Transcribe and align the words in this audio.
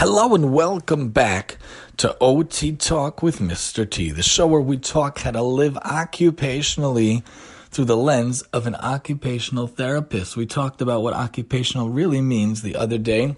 Hello 0.00 0.32
and 0.32 0.52
welcome 0.52 1.08
back 1.08 1.58
to 1.96 2.16
OT 2.20 2.70
Talk 2.76 3.20
with 3.20 3.40
Mr. 3.40 3.90
T, 3.90 4.12
the 4.12 4.22
show 4.22 4.46
where 4.46 4.60
we 4.60 4.78
talk 4.78 5.18
how 5.18 5.32
to 5.32 5.42
live 5.42 5.74
occupationally 5.74 7.24
through 7.70 7.86
the 7.86 7.96
lens 7.96 8.42
of 8.52 8.68
an 8.68 8.76
occupational 8.76 9.66
therapist. 9.66 10.36
We 10.36 10.46
talked 10.46 10.80
about 10.80 11.02
what 11.02 11.14
occupational 11.14 11.90
really 11.90 12.20
means 12.20 12.62
the 12.62 12.76
other 12.76 12.96
day. 12.96 13.34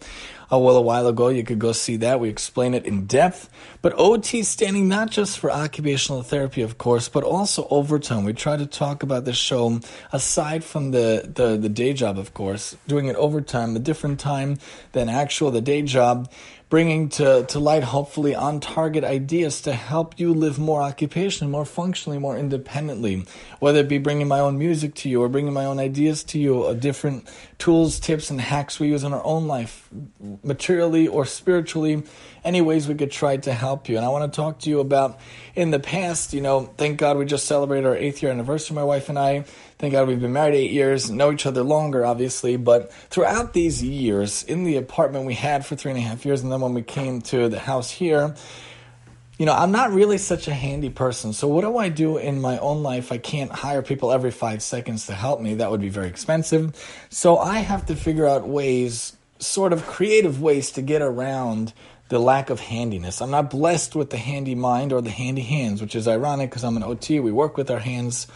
Oh, 0.52 0.58
well, 0.58 0.76
a 0.76 0.80
while 0.82 1.06
ago, 1.06 1.28
you 1.28 1.44
could 1.44 1.60
go 1.60 1.70
see 1.70 1.96
that. 1.98 2.18
We 2.18 2.28
explain 2.28 2.74
it 2.74 2.84
in 2.84 3.06
depth. 3.06 3.48
But 3.82 3.94
OT 3.96 4.42
standing 4.42 4.88
not 4.88 5.10
just 5.10 5.38
for 5.38 5.48
occupational 5.48 6.22
therapy, 6.22 6.62
of 6.62 6.76
course, 6.76 7.08
but 7.08 7.22
also 7.22 7.68
overtime. 7.70 8.24
We 8.24 8.32
try 8.32 8.56
to 8.56 8.66
talk 8.66 9.04
about 9.04 9.24
the 9.24 9.32
show 9.32 9.78
aside 10.12 10.64
from 10.64 10.90
the, 10.90 11.30
the, 11.32 11.56
the 11.56 11.68
day 11.68 11.92
job, 11.92 12.18
of 12.18 12.34
course, 12.34 12.76
doing 12.88 13.06
it 13.06 13.14
overtime, 13.14 13.76
a 13.76 13.78
different 13.78 14.18
time 14.18 14.58
than 14.90 15.08
actual, 15.08 15.52
the 15.52 15.60
day 15.60 15.82
job 15.82 16.28
bringing 16.70 17.08
to, 17.08 17.44
to 17.46 17.58
light 17.58 17.82
hopefully 17.82 18.32
on 18.32 18.60
target 18.60 19.02
ideas 19.02 19.60
to 19.62 19.72
help 19.72 20.18
you 20.20 20.32
live 20.32 20.56
more 20.56 20.80
occupation, 20.80 21.50
more 21.50 21.64
functionally, 21.64 22.16
more 22.16 22.38
independently. 22.38 23.26
Whether 23.58 23.80
it 23.80 23.88
be 23.88 23.98
bringing 23.98 24.28
my 24.28 24.38
own 24.38 24.56
music 24.56 24.94
to 24.96 25.08
you 25.08 25.20
or 25.20 25.28
bringing 25.28 25.52
my 25.52 25.64
own 25.64 25.80
ideas 25.80 26.22
to 26.24 26.38
you, 26.38 26.62
uh, 26.62 26.74
different 26.74 27.28
tools, 27.58 27.98
tips, 27.98 28.30
and 28.30 28.40
hacks 28.40 28.78
we 28.78 28.86
use 28.88 29.02
in 29.02 29.12
our 29.12 29.24
own 29.24 29.48
life, 29.48 29.88
materially 30.44 31.08
or 31.08 31.24
spiritually, 31.24 32.02
any 32.44 32.60
ways 32.60 32.86
we 32.86 32.94
could 32.94 33.10
try 33.10 33.36
to 33.36 33.52
help 33.52 33.88
you. 33.88 33.96
And 33.96 34.04
I 34.04 34.08
want 34.08 34.32
to 34.32 34.36
talk 34.36 34.60
to 34.60 34.70
you 34.70 34.80
about 34.80 35.18
in 35.54 35.70
the 35.70 35.80
past, 35.80 36.32
you 36.32 36.40
know, 36.40 36.72
thank 36.76 36.98
God 36.98 37.16
we 37.16 37.24
just 37.24 37.46
celebrated 37.46 37.86
our 37.86 37.96
eighth 37.96 38.22
year 38.22 38.30
anniversary, 38.30 38.74
my 38.74 38.84
wife 38.84 39.08
and 39.08 39.18
I. 39.18 39.44
Thank 39.78 39.92
God 39.92 40.08
we've 40.08 40.20
been 40.20 40.32
married 40.32 40.54
eight 40.54 40.70
years, 40.70 41.10
know 41.10 41.32
each 41.32 41.46
other 41.46 41.62
longer, 41.62 42.04
obviously. 42.04 42.56
But 42.56 42.92
throughout 42.92 43.52
these 43.52 43.82
years, 43.82 44.42
in 44.44 44.64
the 44.64 44.76
apartment 44.76 45.26
we 45.26 45.34
had 45.34 45.66
for 45.66 45.74
three 45.74 45.90
and 45.90 45.98
a 45.98 46.02
half 46.02 46.24
years, 46.24 46.42
and 46.42 46.52
then 46.52 46.60
when 46.60 46.74
we 46.74 46.82
came 46.82 47.20
to 47.22 47.48
the 47.48 47.58
house 47.58 47.90
here, 47.90 48.34
you 49.40 49.46
know, 49.46 49.54
I'm 49.54 49.72
not 49.72 49.90
really 49.90 50.18
such 50.18 50.48
a 50.48 50.52
handy 50.52 50.90
person. 50.90 51.32
So, 51.32 51.48
what 51.48 51.62
do 51.62 51.78
I 51.78 51.88
do 51.88 52.18
in 52.18 52.42
my 52.42 52.58
own 52.58 52.82
life? 52.82 53.10
I 53.10 53.16
can't 53.16 53.50
hire 53.50 53.80
people 53.80 54.12
every 54.12 54.30
five 54.30 54.62
seconds 54.62 55.06
to 55.06 55.14
help 55.14 55.40
me. 55.40 55.54
That 55.54 55.70
would 55.70 55.80
be 55.80 55.88
very 55.88 56.08
expensive. 56.08 56.76
So, 57.08 57.38
I 57.38 57.60
have 57.60 57.86
to 57.86 57.96
figure 57.96 58.26
out 58.26 58.46
ways, 58.46 59.16
sort 59.40 59.72
of 59.72 59.86
creative 59.86 60.40
ways, 60.40 60.70
to 60.72 60.82
get 60.82 61.02
around 61.02 61.72
the 62.08 62.18
lack 62.18 62.50
of 62.50 62.60
handiness. 62.60 63.20
I'm 63.20 63.30
not 63.30 63.50
blessed 63.50 63.94
with 63.94 64.10
the 64.10 64.16
handy 64.16 64.54
mind 64.54 64.92
or 64.92 65.00
the 65.00 65.10
handy 65.10 65.42
hands, 65.42 65.80
which 65.80 65.94
is 65.94 66.06
ironic 66.06 66.50
because 66.50 66.64
I'm 66.64 66.76
an 66.76 66.82
OT. 66.82 67.20
We 67.20 67.32
work 67.32 67.56
with 67.56 67.70
our 67.70 67.78
hands 67.78 68.26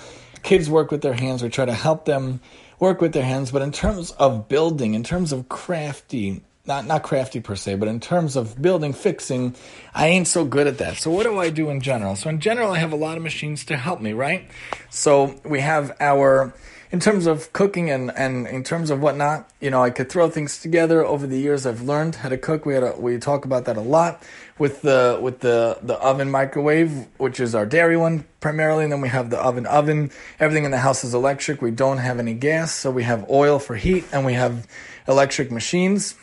kids 0.44 0.70
work 0.70 0.92
with 0.92 1.02
their 1.02 1.14
hands. 1.14 1.42
We 1.42 1.48
try 1.48 1.64
to 1.64 1.74
help 1.74 2.05
them 2.05 2.41
work 2.78 3.00
with 3.00 3.12
their 3.12 3.24
hands. 3.24 3.50
But 3.50 3.62
in 3.62 3.72
terms 3.72 4.12
of 4.12 4.48
building, 4.48 4.94
in 4.94 5.02
terms 5.02 5.33
of 5.33 5.48
crafty, 5.48 6.42
not 6.66 6.86
not 6.86 7.02
crafty 7.02 7.41
per 7.41 7.56
se, 7.56 7.74
but 7.77 7.89
in 7.89 7.98
terms 7.98 8.36
of 8.36 8.62
building, 8.62 8.92
fixing, 8.92 9.56
I 9.92 10.06
ain't 10.06 10.28
so 10.28 10.44
good 10.44 10.68
at 10.68 10.78
that. 10.78 10.98
So 10.98 11.11
what 11.11 11.24
do 11.24 11.39
I 11.39 11.50
do 11.50 11.70
in 11.70 11.80
general? 11.80 12.14
So 12.14 12.30
in 12.30 12.39
general, 12.39 12.70
I 12.70 12.78
have 12.78 12.92
a 12.92 12.96
lot 12.96 13.16
of 13.16 13.22
machines 13.22 13.64
to 13.66 13.77
help 13.77 14.00
me, 14.00 14.12
right? 14.12 14.48
So 14.91 15.34
we 15.44 15.61
have 15.61 15.96
our 15.98 16.55
in 16.94 17.00
terms 17.00 17.26
of 17.26 17.52
cooking 17.52 17.90
and, 17.90 18.12
and 18.16 18.46
in 18.46 18.62
terms 18.62 18.88
of 18.88 19.00
whatnot, 19.00 19.50
you 19.58 19.68
know, 19.68 19.82
I 19.82 19.90
could 19.90 20.08
throw 20.08 20.30
things 20.30 20.60
together. 20.60 21.04
Over 21.04 21.26
the 21.26 21.40
years, 21.40 21.66
I've 21.66 21.82
learned 21.82 22.14
how 22.14 22.28
to 22.28 22.38
cook. 22.38 22.64
We 22.64 22.74
had 22.74 22.84
a, 22.84 22.94
we 22.96 23.18
talk 23.18 23.44
about 23.44 23.64
that 23.64 23.76
a 23.76 23.80
lot 23.80 24.22
with 24.60 24.82
the 24.82 25.18
with 25.20 25.40
the 25.40 25.76
the 25.82 25.94
oven 25.94 26.30
microwave, 26.30 27.08
which 27.18 27.40
is 27.40 27.52
our 27.52 27.66
dairy 27.66 27.96
one 27.96 28.26
primarily, 28.38 28.84
and 28.84 28.92
then 28.92 29.00
we 29.00 29.08
have 29.08 29.30
the 29.30 29.38
oven 29.38 29.66
oven. 29.66 30.12
Everything 30.38 30.64
in 30.64 30.70
the 30.70 30.78
house 30.78 31.02
is 31.02 31.14
electric. 31.14 31.60
We 31.60 31.72
don't 31.72 31.98
have 31.98 32.20
any 32.20 32.32
gas, 32.32 32.72
so 32.72 32.92
we 32.92 33.02
have 33.02 33.28
oil 33.28 33.58
for 33.58 33.74
heat, 33.74 34.04
and 34.12 34.24
we 34.24 34.34
have 34.34 34.64
electric 35.08 35.50
machines. 35.50 36.14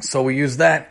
So 0.00 0.22
we 0.22 0.36
use 0.36 0.58
that. 0.58 0.90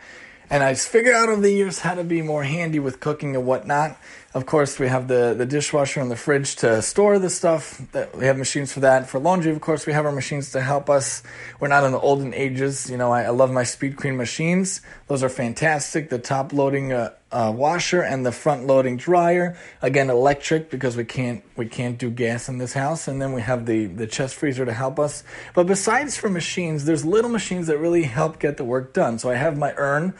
And 0.50 0.64
I 0.64 0.74
figured 0.74 1.14
out 1.14 1.28
over 1.28 1.40
the 1.40 1.52
years 1.52 1.78
how 1.78 1.94
to 1.94 2.02
be 2.02 2.20
more 2.20 2.42
handy 2.42 2.80
with 2.80 2.98
cooking 2.98 3.36
and 3.36 3.46
whatnot. 3.46 3.96
Of 4.34 4.44
course, 4.44 4.78
we 4.78 4.88
have 4.88 5.08
the, 5.08 5.32
the 5.32 5.46
dishwasher 5.46 6.02
and 6.02 6.10
the 6.10 6.16
fridge 6.16 6.56
to 6.56 6.82
store 6.82 7.18
the 7.18 7.30
stuff. 7.30 7.80
We 8.14 8.26
have 8.26 8.36
machines 8.36 8.70
for 8.70 8.80
that. 8.80 9.08
For 9.08 9.18
laundry, 9.18 9.50
of 9.52 9.62
course, 9.62 9.86
we 9.86 9.94
have 9.94 10.04
our 10.04 10.12
machines 10.12 10.52
to 10.52 10.60
help 10.60 10.90
us. 10.90 11.22
We're 11.60 11.68
not 11.68 11.84
in 11.84 11.92
the 11.92 11.98
olden 11.98 12.34
ages. 12.34 12.90
You 12.90 12.98
know, 12.98 13.10
I, 13.10 13.22
I 13.22 13.30
love 13.30 13.50
my 13.50 13.64
Speed 13.64 13.96
Queen 13.96 14.18
machines. 14.18 14.82
Those 15.06 15.22
are 15.22 15.30
fantastic. 15.30 16.10
The 16.10 16.18
top 16.18 16.52
loading 16.52 16.92
uh, 16.92 17.14
uh, 17.32 17.54
washer 17.56 18.02
and 18.02 18.26
the 18.26 18.30
front 18.30 18.66
loading 18.66 18.98
dryer. 18.98 19.56
Again, 19.80 20.10
electric 20.10 20.68
because 20.68 20.94
we 20.94 21.06
can't 21.06 21.42
we 21.56 21.64
can't 21.64 21.96
do 21.96 22.10
gas 22.10 22.50
in 22.50 22.58
this 22.58 22.74
house. 22.74 23.08
And 23.08 23.22
then 23.22 23.32
we 23.32 23.40
have 23.40 23.64
the 23.64 23.86
the 23.86 24.06
chest 24.06 24.34
freezer 24.34 24.66
to 24.66 24.74
help 24.74 24.98
us. 24.98 25.24
But 25.54 25.66
besides 25.66 26.18
for 26.18 26.28
machines, 26.28 26.84
there's 26.84 27.02
little 27.02 27.30
machines 27.30 27.66
that 27.68 27.78
really 27.78 28.02
help 28.02 28.38
get 28.38 28.58
the 28.58 28.64
work 28.64 28.92
done. 28.92 29.18
So 29.18 29.30
I 29.30 29.36
have 29.36 29.56
my 29.56 29.72
urn 29.78 30.12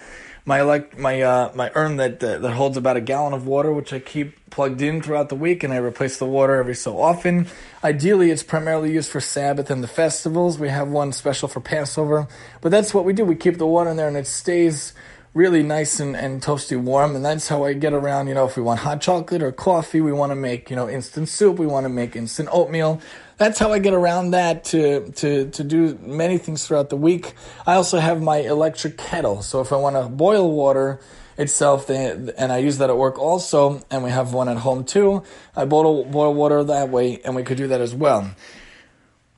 my 0.48 0.60
elect 0.60 0.96
my 0.98 1.20
uh, 1.20 1.52
my 1.54 1.70
urn 1.74 1.96
that 1.98 2.20
that 2.20 2.52
holds 2.52 2.78
about 2.78 2.96
a 2.96 3.02
gallon 3.02 3.34
of 3.34 3.46
water, 3.46 3.70
which 3.70 3.92
I 3.92 3.97
keep 3.98 4.50
plugged 4.50 4.82
in 4.82 5.02
throughout 5.02 5.28
the 5.28 5.34
week, 5.34 5.62
and 5.62 5.72
I 5.72 5.76
replace 5.76 6.18
the 6.18 6.26
water 6.26 6.56
every 6.56 6.74
so 6.74 7.00
often. 7.00 7.46
Ideally, 7.82 8.30
it's 8.30 8.42
primarily 8.42 8.92
used 8.92 9.10
for 9.10 9.20
Sabbath 9.20 9.70
and 9.70 9.82
the 9.82 9.88
festivals. 9.88 10.58
We 10.58 10.68
have 10.68 10.88
one 10.88 11.12
special 11.12 11.48
for 11.48 11.60
Passover, 11.60 12.28
but 12.60 12.70
that's 12.70 12.94
what 12.94 13.04
we 13.04 13.12
do. 13.12 13.24
We 13.24 13.36
keep 13.36 13.58
the 13.58 13.66
water 13.66 13.90
in 13.90 13.96
there, 13.96 14.08
and 14.08 14.16
it 14.16 14.26
stays 14.26 14.92
really 15.34 15.62
nice 15.62 16.00
and, 16.00 16.16
and 16.16 16.42
toasty 16.42 16.80
warm 16.80 17.14
and 17.14 17.22
that's 17.22 17.46
how 17.48 17.62
i 17.62 17.74
get 17.74 17.92
around 17.92 18.28
you 18.28 18.34
know 18.34 18.46
if 18.46 18.56
we 18.56 18.62
want 18.62 18.80
hot 18.80 18.98
chocolate 18.98 19.42
or 19.42 19.52
coffee 19.52 20.00
we 20.00 20.10
want 20.10 20.32
to 20.32 20.34
make 20.34 20.70
you 20.70 20.74
know 20.74 20.88
instant 20.88 21.28
soup 21.28 21.58
we 21.58 21.66
want 21.66 21.84
to 21.84 21.88
make 21.88 22.16
instant 22.16 22.48
oatmeal 22.50 22.98
that's 23.38 23.60
how 23.60 23.72
I 23.72 23.78
get 23.78 23.94
around 23.94 24.32
that 24.32 24.64
to, 24.64 25.10
to, 25.12 25.48
to 25.50 25.64
do 25.64 25.96
many 26.02 26.38
things 26.38 26.66
throughout 26.66 26.90
the 26.90 26.96
week. 26.96 27.34
I 27.66 27.74
also 27.74 28.00
have 28.00 28.20
my 28.20 28.38
electric 28.38 28.98
kettle. 28.98 29.42
So 29.42 29.60
if 29.60 29.72
I 29.72 29.76
want 29.76 29.94
to 29.94 30.08
boil 30.08 30.50
water 30.50 31.00
itself, 31.38 31.88
and 31.88 32.52
I 32.52 32.58
use 32.58 32.78
that 32.78 32.90
at 32.90 32.96
work 32.96 33.18
also, 33.18 33.82
and 33.90 34.02
we 34.02 34.10
have 34.10 34.34
one 34.34 34.48
at 34.48 34.58
home 34.58 34.84
too, 34.84 35.22
I 35.56 35.64
boil, 35.64 36.04
boil 36.04 36.34
water 36.34 36.64
that 36.64 36.90
way, 36.90 37.20
and 37.24 37.34
we 37.36 37.44
could 37.44 37.56
do 37.56 37.68
that 37.68 37.80
as 37.80 37.94
well. 37.94 38.30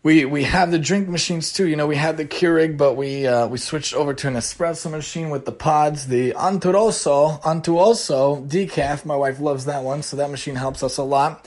We 0.03 0.25
we 0.25 0.45
have 0.45 0.71
the 0.71 0.79
drink 0.79 1.09
machines 1.09 1.53
too. 1.53 1.69
You 1.69 1.77
know, 1.77 1.87
we 1.87 1.97
had 1.97 2.17
the 2.17 2.25
Keurig, 2.25 2.79
but 2.79 2.97
we 2.97 3.27
uh, 3.27 3.49
we 3.49 3.59
switched 3.59 3.93
over 3.93 4.15
to 4.15 4.29
an 4.29 4.35
espresso 4.35 4.91
machine 4.91 5.29
with 5.29 5.45
the 5.45 5.53
pods, 5.53 6.07
the 6.07 6.33
Anturoso, 6.33 7.43
Antuoso 7.43 8.49
decaf. 8.49 9.05
My 9.05 9.17
wife 9.17 9.41
loves 9.41 9.67
that 9.67 9.85
one, 9.85 10.03
so 10.03 10.17
that 10.17 10.31
machine 10.31 10.55
helps 10.55 10.83
us 10.83 10.97
a 10.97 11.03
lot. 11.03 11.47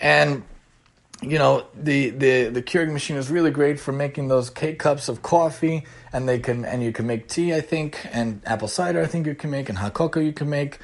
And 0.00 0.42
you 1.22 1.38
know 1.38 1.66
the 1.74 2.10
the 2.10 2.48
the 2.48 2.62
Keurig 2.62 2.92
machine 2.92 3.16
is 3.16 3.30
really 3.30 3.50
great 3.50 3.78
for 3.78 3.92
making 3.92 4.28
those 4.28 4.50
K 4.50 4.74
cups 4.74 5.08
of 5.08 5.22
coffee, 5.22 5.84
and 6.12 6.28
they 6.28 6.38
can 6.38 6.64
and 6.64 6.82
you 6.82 6.92
can 6.92 7.06
make 7.06 7.28
tea, 7.28 7.54
I 7.54 7.60
think, 7.60 8.06
and 8.12 8.42
apple 8.44 8.68
cider, 8.68 9.00
I 9.00 9.06
think 9.06 9.26
you 9.26 9.34
can 9.34 9.50
make, 9.50 9.68
and 9.68 9.78
hot 9.78 9.94
cocoa 9.94 10.20
you 10.20 10.32
can 10.32 10.50
make. 10.50 10.78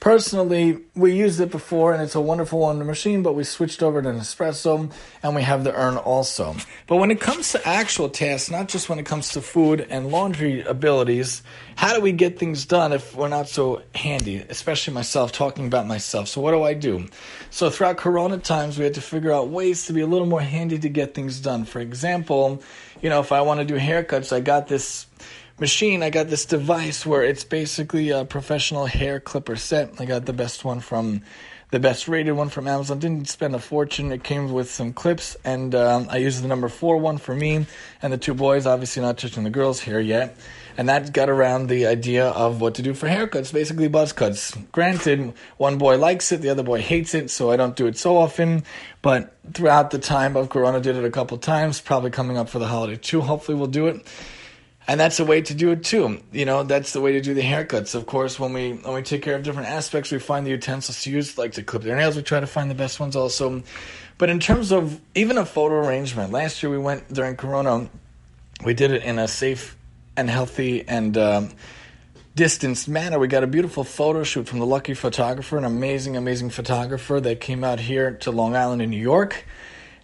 Personally, 0.00 0.78
we 0.94 1.12
used 1.12 1.40
it 1.40 1.50
before 1.50 1.92
and 1.92 2.02
it's 2.02 2.14
a 2.14 2.22
wonderful 2.22 2.64
on 2.64 2.78
the 2.78 2.86
machine, 2.86 3.22
but 3.22 3.34
we 3.34 3.44
switched 3.44 3.82
over 3.82 4.00
to 4.00 4.08
an 4.08 4.16
espresso 4.16 4.90
and 5.22 5.36
we 5.36 5.42
have 5.42 5.62
the 5.62 5.74
urn 5.74 5.98
also. 5.98 6.56
But 6.86 6.96
when 6.96 7.10
it 7.10 7.20
comes 7.20 7.52
to 7.52 7.68
actual 7.68 8.08
tasks, 8.08 8.50
not 8.50 8.68
just 8.68 8.88
when 8.88 8.98
it 8.98 9.04
comes 9.04 9.28
to 9.32 9.42
food 9.42 9.86
and 9.90 10.10
laundry 10.10 10.62
abilities, 10.62 11.42
how 11.76 11.94
do 11.94 12.00
we 12.00 12.12
get 12.12 12.38
things 12.38 12.64
done 12.64 12.94
if 12.94 13.14
we're 13.14 13.28
not 13.28 13.50
so 13.50 13.82
handy? 13.94 14.38
Especially 14.38 14.94
myself, 14.94 15.32
talking 15.32 15.66
about 15.66 15.86
myself. 15.86 16.28
So, 16.28 16.40
what 16.40 16.52
do 16.52 16.62
I 16.62 16.72
do? 16.72 17.06
So, 17.50 17.68
throughout 17.68 17.98
Corona 17.98 18.38
times, 18.38 18.78
we 18.78 18.84
had 18.84 18.94
to 18.94 19.02
figure 19.02 19.32
out 19.32 19.48
ways 19.48 19.84
to 19.86 19.92
be 19.92 20.00
a 20.00 20.06
little 20.06 20.26
more 20.26 20.40
handy 20.40 20.78
to 20.78 20.88
get 20.88 21.12
things 21.12 21.40
done. 21.40 21.66
For 21.66 21.80
example, 21.80 22.62
you 23.02 23.10
know, 23.10 23.20
if 23.20 23.32
I 23.32 23.42
want 23.42 23.60
to 23.60 23.66
do 23.66 23.78
haircuts, 23.78 24.34
I 24.34 24.40
got 24.40 24.66
this 24.66 25.06
machine, 25.60 26.02
I 26.02 26.10
got 26.10 26.28
this 26.28 26.46
device 26.46 27.04
where 27.04 27.22
it's 27.22 27.44
basically 27.44 28.10
a 28.10 28.24
professional 28.24 28.86
hair 28.86 29.20
clipper 29.20 29.56
set. 29.56 30.00
I 30.00 30.06
got 30.06 30.24
the 30.24 30.32
best 30.32 30.64
one 30.64 30.80
from 30.80 31.22
the 31.70 31.78
best 31.78 32.08
rated 32.08 32.34
one 32.34 32.48
from 32.48 32.66
Amazon. 32.66 32.98
Didn't 32.98 33.28
spend 33.28 33.54
a 33.54 33.60
fortune. 33.60 34.10
It 34.10 34.24
came 34.24 34.52
with 34.52 34.70
some 34.70 34.92
clips, 34.92 35.36
and 35.44 35.74
um, 35.74 36.08
I 36.10 36.16
used 36.16 36.42
the 36.42 36.48
number 36.48 36.68
four 36.68 36.96
one 36.96 37.18
for 37.18 37.34
me 37.34 37.66
and 38.02 38.12
the 38.12 38.18
two 38.18 38.34
boys. 38.34 38.66
Obviously, 38.66 39.02
not 39.02 39.18
touching 39.18 39.44
the 39.44 39.50
girls' 39.50 39.80
hair 39.80 40.00
yet. 40.00 40.36
And 40.76 40.88
that 40.88 41.12
got 41.12 41.28
around 41.28 41.66
the 41.66 41.86
idea 41.86 42.28
of 42.28 42.60
what 42.60 42.76
to 42.76 42.82
do 42.82 42.94
for 42.94 43.06
haircuts, 43.06 43.52
basically 43.52 43.88
buzz 43.88 44.12
cuts. 44.12 44.56
Granted, 44.72 45.34
one 45.58 45.76
boy 45.76 45.98
likes 45.98 46.32
it, 46.32 46.40
the 46.40 46.48
other 46.48 46.62
boy 46.62 46.80
hates 46.80 47.12
it, 47.12 47.30
so 47.30 47.50
I 47.50 47.56
don't 47.56 47.76
do 47.76 47.86
it 47.86 47.98
so 47.98 48.16
often. 48.16 48.64
But 49.02 49.36
throughout 49.52 49.90
the 49.90 49.98
time 49.98 50.36
of 50.36 50.48
Corona, 50.48 50.80
did 50.80 50.96
it 50.96 51.04
a 51.04 51.10
couple 51.10 51.36
times. 51.36 51.80
Probably 51.80 52.10
coming 52.10 52.38
up 52.38 52.48
for 52.48 52.58
the 52.58 52.66
holiday 52.66 52.96
too. 52.96 53.20
Hopefully, 53.20 53.58
we'll 53.58 53.66
do 53.66 53.88
it 53.88 54.06
and 54.90 54.98
that's 54.98 55.18
the 55.18 55.24
way 55.24 55.40
to 55.40 55.54
do 55.54 55.70
it 55.70 55.84
too. 55.84 56.20
You 56.32 56.44
know, 56.44 56.64
that's 56.64 56.92
the 56.92 57.00
way 57.00 57.12
to 57.12 57.20
do 57.20 57.32
the 57.32 57.42
haircuts. 57.42 57.94
Of 57.94 58.06
course, 58.06 58.40
when 58.40 58.52
we 58.52 58.72
when 58.72 58.92
we 58.92 59.02
take 59.02 59.22
care 59.22 59.36
of 59.36 59.44
different 59.44 59.68
aspects, 59.68 60.10
we 60.10 60.18
find 60.18 60.44
the 60.44 60.50
utensils 60.50 61.04
to 61.04 61.12
use, 61.12 61.38
like 61.38 61.52
to 61.52 61.62
clip 61.62 61.84
their 61.84 61.96
nails. 61.96 62.16
We 62.16 62.22
try 62.22 62.40
to 62.40 62.46
find 62.48 62.68
the 62.68 62.74
best 62.74 62.98
ones 62.98 63.14
also. 63.14 63.62
But 64.18 64.30
in 64.30 64.40
terms 64.40 64.72
of 64.72 65.00
even 65.14 65.38
a 65.38 65.46
photo 65.46 65.76
arrangement, 65.76 66.32
last 66.32 66.60
year 66.60 66.70
we 66.70 66.78
went 66.78 67.06
during 67.14 67.36
Corona. 67.36 67.88
We 68.64 68.74
did 68.74 68.90
it 68.90 69.04
in 69.04 69.20
a 69.20 69.28
safe 69.28 69.76
and 70.16 70.28
healthy 70.28 70.82
and 70.88 71.16
um, 71.16 71.50
distanced 72.34 72.88
manner. 72.88 73.20
We 73.20 73.28
got 73.28 73.44
a 73.44 73.46
beautiful 73.46 73.84
photo 73.84 74.24
shoot 74.24 74.48
from 74.48 74.58
the 74.58 74.66
lucky 74.66 74.94
photographer, 74.94 75.56
an 75.56 75.64
amazing, 75.64 76.16
amazing 76.16 76.50
photographer 76.50 77.20
that 77.20 77.38
came 77.38 77.62
out 77.62 77.78
here 77.78 78.10
to 78.22 78.32
Long 78.32 78.56
Island 78.56 78.82
in 78.82 78.90
New 78.90 78.98
York 78.98 79.44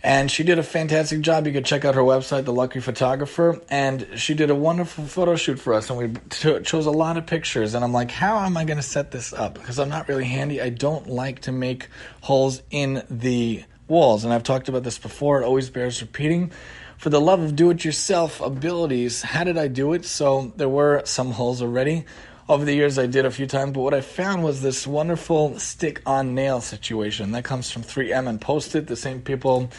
And 0.06 0.30
she 0.30 0.44
did 0.44 0.60
a 0.60 0.62
fantastic 0.62 1.20
job. 1.20 1.48
You 1.48 1.52
could 1.52 1.64
check 1.64 1.84
out 1.84 1.96
her 1.96 2.00
website, 2.00 2.44
The 2.44 2.52
Lucky 2.52 2.78
Photographer. 2.78 3.60
And 3.68 4.06
she 4.14 4.34
did 4.34 4.50
a 4.50 4.54
wonderful 4.54 5.04
photo 5.04 5.34
shoot 5.34 5.58
for 5.58 5.74
us. 5.74 5.90
And 5.90 5.98
we 5.98 6.20
t- 6.30 6.60
chose 6.60 6.86
a 6.86 6.92
lot 6.92 7.16
of 7.16 7.26
pictures. 7.26 7.74
And 7.74 7.84
I'm 7.84 7.92
like, 7.92 8.12
how 8.12 8.38
am 8.38 8.56
I 8.56 8.64
going 8.64 8.76
to 8.76 8.84
set 8.84 9.10
this 9.10 9.32
up? 9.32 9.54
Because 9.54 9.80
I'm 9.80 9.88
not 9.88 10.06
really 10.06 10.22
handy. 10.22 10.62
I 10.62 10.68
don't 10.68 11.08
like 11.08 11.40
to 11.40 11.52
make 11.52 11.88
holes 12.20 12.62
in 12.70 13.02
the 13.10 13.64
walls. 13.88 14.22
And 14.22 14.32
I've 14.32 14.44
talked 14.44 14.68
about 14.68 14.84
this 14.84 14.96
before. 14.96 15.42
It 15.42 15.44
always 15.44 15.70
bears 15.70 16.00
repeating. 16.00 16.52
For 16.98 17.10
the 17.10 17.20
love 17.20 17.40
of 17.40 17.56
do 17.56 17.70
it 17.70 17.84
yourself 17.84 18.40
abilities, 18.40 19.22
how 19.22 19.42
did 19.42 19.58
I 19.58 19.66
do 19.66 19.92
it? 19.92 20.04
So 20.04 20.52
there 20.54 20.68
were 20.68 21.02
some 21.04 21.32
holes 21.32 21.60
already 21.60 22.04
over 22.48 22.64
the 22.64 22.74
years 22.74 22.98
I 22.98 23.06
did 23.06 23.26
a 23.26 23.30
few 23.30 23.46
times, 23.46 23.72
but 23.72 23.80
what 23.80 23.94
I 23.94 24.00
found 24.00 24.44
was 24.44 24.62
this 24.62 24.86
wonderful 24.86 25.58
stick 25.58 26.00
on 26.06 26.34
nail 26.34 26.60
situation 26.60 27.32
that 27.32 27.44
comes 27.44 27.70
from 27.70 27.82
3M 27.82 28.28
and 28.28 28.40
Post 28.40 28.74
it, 28.74 28.86
the 28.86 28.96
same 28.96 29.20
people 29.20 29.70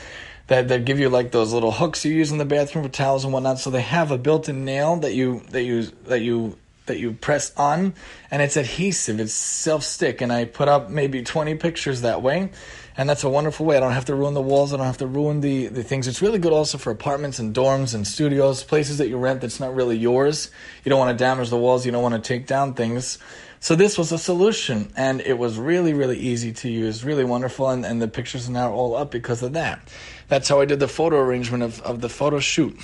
that, 0.48 0.68
that 0.68 0.86
give 0.86 1.00
you 1.00 1.10
like 1.10 1.32
those 1.32 1.54
little 1.54 1.72
hooks 1.72 2.04
you 2.06 2.14
use 2.14 2.32
in 2.32 2.38
the 2.38 2.46
bathroom 2.46 2.84
for 2.84 2.92
towels 2.92 3.24
and 3.24 3.34
whatnot. 3.34 3.60
So 3.60 3.70
they 3.70 3.82
have 3.82 4.12
a 4.12 4.18
built-in 4.18 4.66
nail 4.66 4.98
that 4.98 5.14
you 5.14 5.42
that 5.52 5.64
you 5.64 5.84
that 6.06 6.22
you 6.22 6.58
that 6.88 7.00
you 7.00 7.14
press 7.14 7.54
on 7.56 7.94
and 8.32 8.42
it's 8.42 8.58
adhesive, 8.58 9.20
it's 9.20 9.34
self 9.34 9.84
stick, 9.84 10.22
and 10.22 10.32
I 10.34 10.46
put 10.46 10.68
up 10.68 10.90
maybe 10.90 11.24
20 11.24 11.56
pictures 11.56 12.02
that 12.02 12.22
way 12.22 12.50
and 12.98 13.08
that's 13.08 13.24
a 13.24 13.30
wonderful 13.30 13.66
way. 13.68 13.78
I 13.78 13.80
don't 13.80 13.92
have 13.92 14.06
to 14.06 14.16
ruin 14.16 14.34
the 14.34 14.42
walls. 14.42 14.74
I 14.74 14.78
don't 14.78 14.88
have 14.88 14.98
to 14.98 15.08
ruin 15.08 15.40
the, 15.42 15.68
the 15.68 15.84
things. 15.84 16.08
It's 16.08 16.22
really 16.22 16.40
good 16.40 16.52
also 16.52 16.80
for 16.80 16.90
apartments 16.90 17.38
and 17.38 17.54
dorms 17.54 17.94
and 17.94 18.08
studios, 18.08 18.64
places 18.64 18.98
that 18.98 19.08
you 19.08 19.18
rent 19.18 19.42
that's 19.42 19.60
not 19.60 19.76
really 19.76 19.96
yours. 19.96 20.50
You 20.84 20.90
don't 20.90 20.98
want 20.98 21.16
to 21.16 21.24
damage 21.24 21.52
the 21.52 21.58
walls. 21.58 21.86
You 21.86 21.92
don't 21.92 22.02
want 22.02 22.16
to 22.16 22.28
take 22.28 22.48
down 22.48 22.74
things. 22.74 23.20
So 23.60 23.76
this 23.76 24.00
was 24.00 24.12
a 24.12 24.18
solution, 24.18 24.92
and 24.96 25.22
it 25.22 25.38
was 25.38 25.58
really, 25.58 25.94
really 25.94 26.18
easy 26.18 26.54
to 26.54 26.70
use, 26.70 27.04
really 27.04 27.24
wonderful, 27.24 27.70
and, 27.70 27.86
and 27.86 28.02
the 28.02 28.08
pictures 28.08 28.50
are 28.50 28.52
now 28.52 28.72
all 28.72 28.96
up 28.96 29.12
because 29.12 29.42
of 29.44 29.54
that. 29.54 29.80
That's 30.28 30.50
how 30.50 30.60
I 30.62 30.66
did 30.66 30.80
the 30.80 30.88
photo 30.88 31.18
arrangement 31.18 31.64
of, 31.64 31.82
of 31.82 32.02
the 32.02 32.10
photo 32.10 32.40
shoot. 32.40 32.78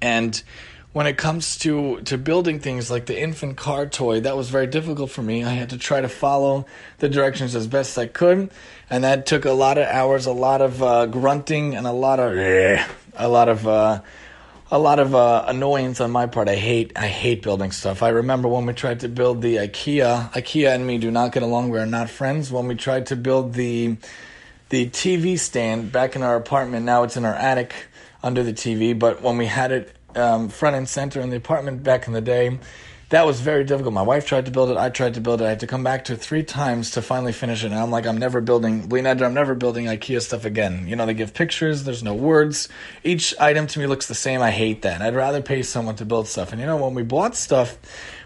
And 0.00 0.40
when 0.92 1.06
it 1.06 1.16
comes 1.16 1.56
to 1.58 2.00
to 2.02 2.18
building 2.18 2.60
things 2.60 2.90
like 2.90 3.06
the 3.06 3.18
infant 3.18 3.56
car 3.56 3.86
toy, 3.86 4.20
that 4.20 4.36
was 4.36 4.50
very 4.50 4.66
difficult 4.66 5.10
for 5.10 5.22
me. 5.22 5.42
I 5.42 5.50
had 5.50 5.70
to 5.70 5.78
try 5.78 6.00
to 6.00 6.08
follow 6.08 6.66
the 6.98 7.08
directions 7.08 7.54
as 7.54 7.66
best 7.66 7.96
I 7.96 8.06
could, 8.06 8.50
and 8.90 9.04
that 9.04 9.26
took 9.26 9.44
a 9.44 9.52
lot 9.52 9.78
of 9.78 9.86
hours, 9.86 10.26
a 10.26 10.32
lot 10.32 10.60
of 10.60 10.82
uh, 10.82 11.06
grunting, 11.06 11.74
and 11.74 11.86
a 11.86 11.92
lot 11.92 12.20
of 12.20 12.36
a 12.36 13.28
lot 13.28 13.48
of 13.48 13.66
uh, 13.66 14.02
a 14.70 14.78
lot 14.78 14.98
of 14.98 15.14
uh, 15.14 15.44
annoyance 15.48 16.00
on 16.00 16.10
my 16.10 16.26
part. 16.26 16.48
I 16.48 16.56
hate 16.56 16.92
I 16.96 17.08
hate 17.08 17.42
building 17.42 17.72
stuff. 17.72 18.02
I 18.02 18.10
remember 18.10 18.48
when 18.48 18.66
we 18.66 18.74
tried 18.74 19.00
to 19.00 19.08
build 19.08 19.40
the 19.40 19.56
IKEA. 19.56 20.32
IKEA 20.32 20.74
and 20.74 20.86
me 20.86 20.98
do 20.98 21.10
not 21.10 21.32
get 21.32 21.42
along. 21.42 21.70
We 21.70 21.78
are 21.78 21.86
not 21.86 22.10
friends. 22.10 22.52
When 22.52 22.68
we 22.68 22.74
tried 22.74 23.06
to 23.06 23.16
build 23.16 23.54
the 23.54 23.96
the 24.68 24.88
TV 24.88 25.38
stand 25.38 25.90
back 25.90 26.16
in 26.16 26.22
our 26.22 26.36
apartment, 26.36 26.84
now 26.84 27.02
it's 27.02 27.16
in 27.16 27.24
our 27.24 27.34
attic 27.34 27.74
under 28.22 28.42
the 28.42 28.52
TV. 28.52 28.98
But 28.98 29.22
when 29.22 29.38
we 29.38 29.46
had 29.46 29.72
it 29.72 29.96
um, 30.16 30.48
front 30.48 30.76
and 30.76 30.88
center 30.88 31.20
in 31.20 31.30
the 31.30 31.36
apartment 31.36 31.82
back 31.82 32.06
in 32.06 32.12
the 32.12 32.20
day. 32.20 32.58
That 33.10 33.26
was 33.26 33.42
very 33.42 33.62
difficult. 33.64 33.92
My 33.92 34.00
wife 34.00 34.24
tried 34.24 34.46
to 34.46 34.50
build 34.50 34.70
it. 34.70 34.78
I 34.78 34.88
tried 34.88 35.14
to 35.14 35.20
build 35.20 35.42
it. 35.42 35.44
I 35.44 35.50
had 35.50 35.60
to 35.60 35.66
come 35.66 35.84
back 35.84 36.06
to 36.06 36.14
it 36.14 36.20
three 36.20 36.42
times 36.42 36.92
to 36.92 37.02
finally 37.02 37.32
finish 37.32 37.62
it. 37.62 37.66
And 37.66 37.74
I'm 37.74 37.90
like, 37.90 38.06
I'm 38.06 38.16
never 38.16 38.40
building, 38.40 38.88
Leonardo, 38.88 39.26
I'm 39.26 39.34
never 39.34 39.54
building 39.54 39.84
IKEA 39.84 40.22
stuff 40.22 40.46
again. 40.46 40.88
You 40.88 40.96
know, 40.96 41.04
they 41.04 41.12
give 41.12 41.34
pictures, 41.34 41.84
there's 41.84 42.02
no 42.02 42.14
words. 42.14 42.70
Each 43.04 43.38
item 43.38 43.66
to 43.66 43.78
me 43.78 43.86
looks 43.86 44.08
the 44.08 44.14
same. 44.14 44.40
I 44.40 44.50
hate 44.50 44.80
that. 44.82 45.02
I'd 45.02 45.14
rather 45.14 45.42
pay 45.42 45.62
someone 45.62 45.96
to 45.96 46.06
build 46.06 46.26
stuff. 46.26 46.52
And 46.52 46.60
you 46.60 46.66
know, 46.66 46.78
when 46.78 46.94
we 46.94 47.02
bought 47.02 47.36
stuff, 47.36 47.76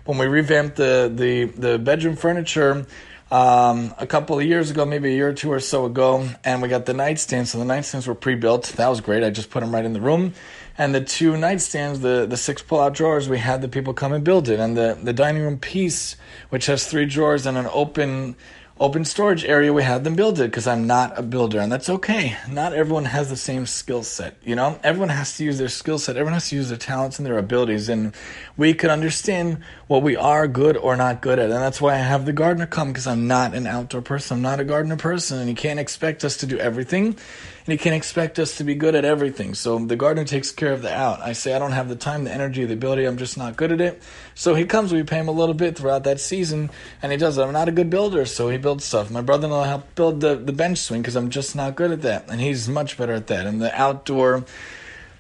when 0.05 0.19
we 0.19 0.27
revamped 0.27 0.77
the, 0.77 1.11
the, 1.13 1.47
the 1.47 1.79
bedroom 1.81 2.15
furniture, 2.15 2.87
um, 3.31 3.93
a 3.99 4.07
couple 4.07 4.39
of 4.39 4.45
years 4.45 4.71
ago, 4.71 4.85
maybe 4.85 5.11
a 5.11 5.17
year 5.17 5.29
or 5.29 5.33
two 5.33 5.51
or 5.51 5.59
so 5.59 5.85
ago, 5.85 6.29
and 6.45 6.63
we 6.63 6.69
got 6.69 6.87
the 6.87 6.93
nightstands. 6.93 7.49
So 7.49 7.59
the 7.59 7.65
nightstands 7.65 8.07
were 8.07 8.15
pre-built. 8.15 8.75
That 8.77 8.89
was 8.89 9.01
great. 9.01 9.25
I 9.25 9.31
just 9.31 9.51
put 9.51 9.61
them 9.61 9.75
right 9.75 9.85
in 9.85 9.93
the 9.93 10.01
room. 10.01 10.35
And 10.79 10.95
the 10.95 11.01
two 11.01 11.33
nightstands, 11.33 12.03
the, 12.03 12.27
the 12.27 12.37
six 12.37 12.63
pull-out 12.63 12.95
drawers, 12.95 13.29
we 13.29 13.39
had 13.39 13.63
the 13.63 13.69
people 13.69 13.95
come 13.95 14.13
and 14.13 14.23
build 14.23 14.49
it. 14.49 14.61
And 14.61 14.77
the, 14.77 14.99
the 15.03 15.13
dining 15.13 15.43
room 15.43 15.59
piece, 15.59 16.17
which 16.51 16.67
has 16.67 16.87
three 16.87 17.07
drawers 17.07 17.47
and 17.47 17.57
an 17.57 17.69
open 17.73 18.37
open 18.79 19.05
storage 19.05 19.45
area, 19.45 19.73
we 19.73 19.83
had 19.83 20.05
them 20.05 20.15
build 20.15 20.39
it 20.39 20.51
because 20.51 20.67
I'm 20.67 20.87
not 20.87 21.19
a 21.19 21.23
builder, 21.23 21.61
and 21.61 21.73
that's 21.73 21.89
okay. 21.89 22.37
Not 22.51 22.75
everyone 22.75 23.07
has 23.07 23.31
the 23.31 23.37
same 23.37 23.65
skill 23.65 24.03
set, 24.03 24.37
you 24.45 24.55
know? 24.55 24.79
Everyone 24.85 25.09
has 25.09 25.37
to 25.39 25.45
use 25.45 25.57
their 25.57 25.71
skill 25.71 25.99
set, 25.99 26.17
everyone 26.17 26.35
has 26.35 26.51
to 26.51 26.57
use 26.57 26.69
their 26.69 26.77
talents 26.77 27.19
and 27.19 27.25
their 27.25 27.39
abilities, 27.39 27.89
and 27.89 28.15
we 28.57 28.75
could 28.75 28.91
understand 28.91 29.63
what 29.87 30.03
we 30.03 30.15
are 30.15 30.47
good 30.47 30.77
or 30.77 30.95
not 30.95 31.23
good 31.23 31.39
at. 31.39 31.47
And 31.47 31.55
that's 31.55 31.81
why 31.81 31.95
I 31.95 31.99
have 31.99 32.27
the 32.27 32.35
gardener 32.35 32.67
come 32.67 32.89
because 32.89 33.07
I'm 33.07 33.27
not 33.27 33.55
an 33.55 33.67
outdoor 33.67 34.03
person, 34.03 34.37
I'm 34.37 34.43
not 34.43 34.61
a 34.61 34.65
gardener 34.65 34.97
person, 34.97 35.39
and 35.39 35.49
you 35.49 35.55
can't 35.55 35.81
expect 35.81 36.23
us 36.23 36.37
to 36.39 36.47
do 36.47 36.59
everything 36.59 37.17
and 37.67 37.73
he 37.73 37.79
can't 37.79 37.97
expect 37.97 38.39
us 38.39 38.57
to 38.59 38.65
be 38.65 38.77
good 38.77 38.95
at 38.95 39.05
everything. 39.05 39.55
So 39.55 39.77
the 39.79 39.97
gardener 39.97 40.25
takes 40.25 40.53
care 40.53 40.73
of 40.73 40.83
the 40.83 40.95
out. 40.95 41.21
I 41.21 41.33
say 41.33 41.53
I 41.53 41.59
don't 41.59 41.73
have 41.73 41.89
the 41.89 41.97
time, 41.97 42.23
the 42.23 42.33
energy, 42.33 42.65
the 42.65 42.75
ability. 42.75 43.05
I'm 43.05 43.17
just 43.17 43.37
not 43.37 43.57
good 43.57 43.73
at 43.73 43.81
it. 43.81 44.01
So 44.37 44.55
he 44.55 44.65
comes. 44.65 44.93
We 44.93 45.03
pay 45.03 45.19
him 45.19 45.27
a 45.27 45.33
little 45.33 45.55
bit 45.55 45.77
throughout 45.77 46.05
that 46.05 46.21
season, 46.21 46.71
and 47.03 47.11
he 47.11 47.19
does 47.19 47.39
it. 47.39 47.43
I'm 47.43 47.53
not 47.53 47.69
a 47.69 47.73
good 47.73 47.91
builder, 47.91 48.25
so 48.25 48.51
he 48.51 48.57
builds 48.57 48.85
stuff. 48.85 49.11
My 49.11 49.21
brother-in-law 49.21 49.65
helped 49.65 49.97
build 49.97 50.21
the 50.21 50.37
the 50.37 50.53
bench 50.53 50.79
swing 50.79 51.03
because 51.03 51.17
I'm 51.17 51.29
just 51.29 51.57
not 51.57 51.75
good 51.75 51.91
at 51.91 52.03
that, 52.03 52.31
and 52.31 52.41
he's 52.41 52.69
much 52.69 52.97
better 52.97 53.15
at 53.15 53.27
that. 53.27 53.47
And 53.47 53.61
the 53.61 53.75
outdoor 53.75 54.45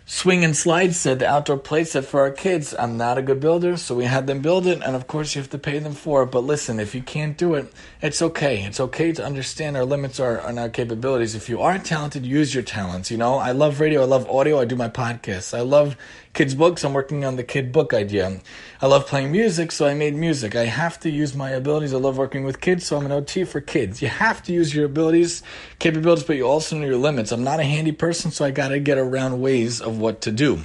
swing 0.09 0.45
and 0.45 0.57
slide 0.57 0.95
set, 0.95 1.19
the 1.19 1.27
outdoor 1.27 1.59
play 1.59 1.83
set 1.83 2.05
for 2.05 2.21
our 2.21 2.31
kids. 2.31 2.73
I'm 2.79 2.97
not 2.97 3.19
a 3.19 3.23
good 3.23 3.41
builder, 3.41 3.77
so 3.77 3.97
we 3.97 4.05
had 4.05 4.29
them 4.29 4.41
build 4.41 4.69
it, 4.69 4.81
and 4.81 4.95
of 4.95 5.09
course 5.09 5.35
you 5.35 5.43
have 5.43 5.51
to 5.51 5.59
pay 5.59 5.81
them 5.81 5.95
for 5.95 6.23
it. 6.23 6.31
But 6.31 6.45
listen, 6.45 6.79
if 6.79 6.95
you 6.95 7.03
can't 7.03 7.37
do 7.37 7.55
it, 7.55 7.73
it's 8.01 8.23
okay. 8.23 8.63
It's 8.63 8.79
okay 8.79 9.11
to 9.13 9.25
understand 9.25 9.77
our 9.77 9.85
limits 9.85 10.21
are 10.21 10.39
and 10.39 10.61
our 10.61 10.69
capabilities. 10.69 11.35
If 11.35 11.49
you 11.49 11.61
are 11.61 11.77
talented, 11.79 12.25
use 12.25 12.55
your 12.55 12.63
talents. 12.63 13.11
You 13.11 13.19
know, 13.19 13.39
I 13.39 13.51
love 13.51 13.81
radio, 13.81 14.03
I 14.03 14.07
love 14.07 14.31
audio, 14.31 14.61
I 14.61 14.65
do 14.65 14.77
my 14.77 14.89
podcasts. 14.89 15.53
I 15.53 15.63
love 15.63 15.97
kids' 16.37 16.55
books. 16.55 16.85
I'm 16.85 16.93
working 16.93 17.25
on 17.25 17.37
the 17.37 17.43
kid 17.43 17.73
book 17.73 17.95
idea. 17.95 18.41
I 18.81 18.87
love 18.87 19.07
playing 19.07 19.33
music, 19.33 19.73
so 19.73 19.87
I 19.87 19.95
made 19.95 20.15
music. 20.15 20.55
I 20.55 20.67
have 20.67 21.01
to 21.01 21.11
use 21.11 21.35
my 21.35 21.51
abilities. 21.51 21.95
I 21.95 21.97
love 21.97 22.19
working 22.19 22.45
with 22.45 22.61
kids, 22.61 22.87
so 22.87 22.99
I'm 22.99 23.07
an 23.07 23.13
OT 23.13 23.45
for 23.45 23.61
kids. 23.61 24.03
You 24.03 24.09
have 24.09 24.43
to 24.45 24.53
use 24.53 24.75
your 24.75 24.85
abilities, 24.85 25.43
capabilities, 25.79 26.25
but 26.25 26.37
you 26.37 26.47
also 26.47 26.77
know 26.77 26.87
your 26.87 26.99
limits. 26.99 27.33
I'm 27.33 27.43
not 27.43 27.59
a 27.59 27.65
handy 27.65 27.93
person, 27.93 28.31
so 28.31 28.45
I 28.45 28.51
got 28.51 28.69
to 28.69 28.79
get 28.79 28.99
around 28.99 29.41
ways 29.41 29.81
of 29.81 29.96
what 29.99 30.21
to 30.23 30.31
do. 30.31 30.61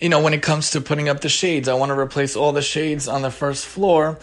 You 0.00 0.08
know, 0.08 0.20
when 0.20 0.34
it 0.34 0.42
comes 0.42 0.70
to 0.72 0.80
putting 0.80 1.08
up 1.08 1.20
the 1.20 1.28
shades, 1.28 1.68
I 1.68 1.74
want 1.74 1.90
to 1.90 1.98
replace 1.98 2.36
all 2.36 2.52
the 2.52 2.62
shades 2.62 3.08
on 3.08 3.22
the 3.22 3.30
first 3.30 3.64
floor. 3.64 4.18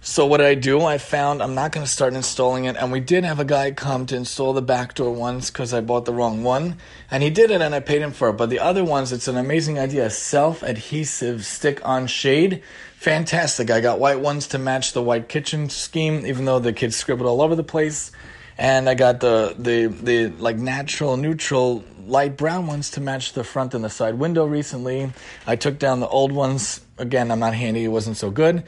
So 0.00 0.26
what 0.26 0.36
did 0.36 0.46
I 0.46 0.54
do? 0.54 0.82
I 0.82 0.98
found 0.98 1.42
I'm 1.42 1.54
not 1.54 1.72
going 1.72 1.84
to 1.84 1.90
start 1.90 2.12
installing 2.12 2.66
it, 2.66 2.76
and 2.76 2.92
we 2.92 3.00
did 3.00 3.24
have 3.24 3.40
a 3.40 3.44
guy 3.44 3.70
come 3.70 4.04
to 4.06 4.16
install 4.16 4.52
the 4.52 4.60
back 4.60 4.92
door 4.92 5.10
ones 5.10 5.50
because 5.50 5.72
I 5.72 5.80
bought 5.80 6.04
the 6.04 6.12
wrong 6.12 6.42
one, 6.42 6.76
and 7.10 7.22
he 7.22 7.30
did 7.30 7.50
it, 7.50 7.62
and 7.62 7.74
I 7.74 7.80
paid 7.80 8.02
him 8.02 8.12
for 8.12 8.28
it. 8.28 8.34
But 8.34 8.50
the 8.50 8.60
other 8.60 8.84
ones, 8.84 9.12
it's 9.12 9.28
an 9.28 9.38
amazing 9.38 9.78
idea: 9.78 10.10
self-adhesive 10.10 11.46
stick-on 11.46 12.06
shade, 12.06 12.62
fantastic. 12.96 13.70
I 13.70 13.80
got 13.80 13.98
white 13.98 14.20
ones 14.20 14.46
to 14.48 14.58
match 14.58 14.92
the 14.92 15.02
white 15.02 15.30
kitchen 15.30 15.70
scheme, 15.70 16.26
even 16.26 16.44
though 16.44 16.58
the 16.58 16.74
kids 16.74 16.96
scribbled 16.96 17.26
all 17.26 17.40
over 17.40 17.56
the 17.56 17.64
place, 17.64 18.12
and 18.58 18.88
I 18.88 18.94
got 18.94 19.20
the 19.20 19.54
the 19.58 19.86
the 19.86 20.28
like 20.38 20.56
natural 20.56 21.16
neutral 21.16 21.84
light 22.06 22.36
brown 22.36 22.66
ones 22.66 22.90
to 22.92 23.00
match 23.00 23.32
the 23.32 23.44
front 23.44 23.74
and 23.74 23.82
the 23.82 23.90
side 23.90 24.14
window 24.14 24.44
recently. 24.44 25.12
I 25.46 25.56
took 25.56 25.78
down 25.78 26.00
the 26.00 26.08
old 26.08 26.32
ones. 26.32 26.80
Again, 26.96 27.30
I'm 27.30 27.40
not 27.40 27.54
handy, 27.54 27.84
it 27.84 27.88
wasn't 27.88 28.16
so 28.16 28.30
good 28.30 28.62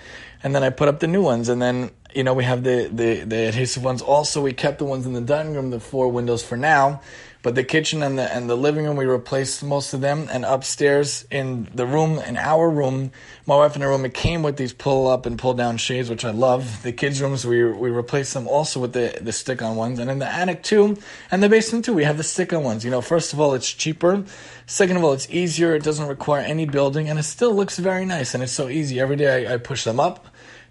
and 0.47 0.55
then 0.55 0.63
I 0.63 0.71
put 0.71 0.87
up 0.87 1.01
the 1.01 1.09
new 1.09 1.23
ones, 1.23 1.49
and 1.49 1.61
then 1.61 1.91
you 2.15 2.23
know 2.23 2.33
we 2.33 2.45
have 2.45 2.63
the 2.63 2.89
the 2.93 3.25
the 3.25 3.49
adhesive 3.49 3.83
ones. 3.83 4.01
Also, 4.01 4.41
we 4.41 4.53
kept 4.53 4.79
the 4.79 4.85
ones 4.85 5.05
in 5.05 5.13
the 5.13 5.21
dining 5.21 5.55
room, 5.55 5.71
the 5.71 5.81
four 5.81 6.09
windows 6.09 6.41
for 6.41 6.57
now, 6.57 7.01
but 7.47 7.55
the 7.55 7.63
kitchen 7.63 8.03
and 8.03 8.19
the 8.19 8.35
and 8.35 8.51
the 8.51 8.57
living 8.57 8.85
room 8.87 8.97
we 8.97 9.07
replaced 9.07 9.63
most 9.63 9.95
of 9.95 10.01
them, 10.01 10.27
and 10.33 10.45
upstairs 10.45 11.25
in 11.31 11.69
the 11.73 11.87
room 11.87 12.19
in 12.19 12.37
our 12.37 12.69
room, 12.69 13.13
my 13.47 13.55
wife 13.55 13.75
and 13.75 13.85
her 13.85 13.89
room, 13.89 14.05
it 14.05 14.15
came 14.15 14.43
with 14.43 14.57
these 14.57 14.73
pull 14.73 15.07
up 15.07 15.27
and 15.27 15.39
pull 15.39 15.55
down 15.55 15.77
shades, 15.77 16.11
which 16.11 16.25
I 16.25 16.33
love. 16.33 16.83
The 16.83 16.91
kids' 16.91 17.23
rooms 17.23 17.47
we 17.47 17.63
we 17.63 17.89
replaced 17.89 18.35
them 18.35 18.49
also 18.49 18.81
with 18.81 18.95
the 18.95 19.17
the 19.21 19.31
stick 19.31 19.63
on 19.63 19.77
ones, 19.77 20.01
and 20.01 20.11
in 20.11 20.19
the 20.19 20.27
attic 20.27 20.65
too, 20.65 20.99
and 21.31 21.41
the 21.41 21.49
basement 21.49 21.85
too, 21.85 21.95
we 21.95 22.03
have 22.03 22.17
the 22.17 22.25
stick 22.25 22.53
on 22.53 22.65
ones. 22.65 22.85
You 22.85 22.91
know, 22.91 23.01
first 23.01 23.33
of 23.33 23.39
all, 23.39 23.55
it's 23.55 23.73
cheaper. 23.73 24.25
Second 24.67 24.97
of 24.97 25.05
all, 25.05 25.13
it's 25.13 25.31
easier. 25.31 25.73
It 25.77 25.85
doesn't 25.85 26.09
require 26.09 26.41
any 26.41 26.67
building, 26.67 27.09
and 27.09 27.17
it 27.17 27.23
still 27.23 27.55
looks 27.55 27.79
very 27.79 28.05
nice. 28.05 28.35
And 28.35 28.43
it's 28.43 28.51
so 28.51 28.69
easy. 28.69 28.99
Every 28.99 29.15
day 29.15 29.47
I, 29.47 29.55
I 29.55 29.57
push 29.59 29.85
them 29.85 30.01
up 30.01 30.27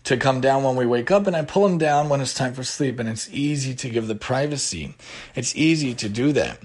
to 0.05 0.17
come 0.17 0.39
down 0.39 0.63
when 0.63 0.75
we 0.75 0.85
wake 0.85 1.11
up, 1.11 1.27
and 1.27 1.35
I 1.35 1.43
pull 1.43 1.67
them 1.67 1.77
down 1.77 2.09
when 2.09 2.21
it's 2.21 2.33
time 2.33 2.53
for 2.53 2.63
sleep. 2.63 2.99
And 2.99 3.09
it's 3.09 3.29
easy 3.31 3.75
to 3.75 3.89
give 3.89 4.07
the 4.07 4.15
privacy. 4.15 4.95
It's 5.35 5.55
easy 5.55 5.93
to 5.95 6.07
do 6.07 6.31
that. 6.33 6.59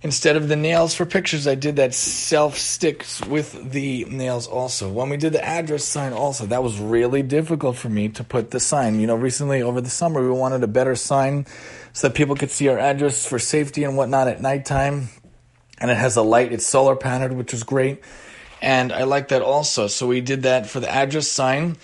Instead 0.00 0.36
of 0.36 0.46
the 0.46 0.54
nails 0.54 0.94
for 0.94 1.04
pictures, 1.04 1.48
I 1.48 1.56
did 1.56 1.74
that 1.76 1.92
self 1.92 2.56
sticks 2.56 3.20
with 3.24 3.72
the 3.72 4.04
nails 4.04 4.46
also. 4.46 4.88
When 4.88 5.08
we 5.08 5.16
did 5.16 5.32
the 5.32 5.44
address 5.44 5.84
sign, 5.84 6.12
also, 6.12 6.46
that 6.46 6.62
was 6.62 6.78
really 6.78 7.22
difficult 7.22 7.76
for 7.76 7.88
me 7.88 8.08
to 8.10 8.22
put 8.22 8.52
the 8.52 8.60
sign. 8.60 9.00
You 9.00 9.08
know, 9.08 9.16
recently 9.16 9.60
over 9.60 9.80
the 9.80 9.90
summer, 9.90 10.22
we 10.22 10.30
wanted 10.30 10.62
a 10.62 10.68
better 10.68 10.94
sign 10.94 11.46
so 11.92 12.08
that 12.08 12.14
people 12.14 12.36
could 12.36 12.52
see 12.52 12.68
our 12.68 12.78
address 12.78 13.26
for 13.26 13.40
safety 13.40 13.82
and 13.82 13.96
whatnot 13.96 14.28
at 14.28 14.40
nighttime. 14.40 15.08
And 15.80 15.90
it 15.90 15.96
has 15.96 16.16
a 16.16 16.22
light, 16.22 16.52
it's 16.52 16.66
solar 16.66 16.94
paneled, 16.94 17.32
which 17.32 17.52
is 17.52 17.64
great. 17.64 18.00
And 18.62 18.92
I 18.92 19.02
like 19.02 19.28
that 19.28 19.42
also. 19.42 19.88
So 19.88 20.06
we 20.06 20.20
did 20.20 20.42
that 20.44 20.68
for 20.68 20.78
the 20.78 20.90
address 20.90 21.26
sign 21.26 21.76